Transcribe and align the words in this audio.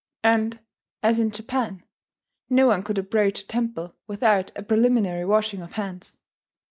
And, 0.23 0.57
as 1.03 1.19
in 1.19 1.29
Japan, 1.29 1.83
no 2.49 2.65
one 2.65 2.81
could 2.81 2.97
approach 2.97 3.41
a 3.43 3.47
temple 3.47 3.95
without 4.07 4.51
a 4.55 4.63
preliminary 4.63 5.25
washing 5.25 5.61
of 5.61 5.73
hands. 5.73 6.17